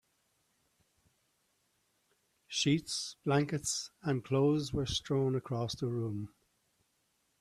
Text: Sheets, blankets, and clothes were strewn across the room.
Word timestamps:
Sheets, 2.47 3.17
blankets, 3.23 3.91
and 4.01 4.23
clothes 4.23 4.73
were 4.73 4.87
strewn 4.87 5.35
across 5.35 5.75
the 5.75 5.89
room. 5.89 6.33